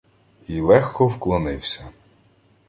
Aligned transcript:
Й 0.47 0.61
легко 0.61 1.07
вклонився. 1.09 1.89